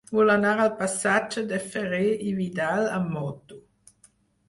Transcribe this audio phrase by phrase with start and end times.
[0.17, 2.01] Vull anar al passatge de Ferrer
[2.31, 3.65] i Vidal amb moto.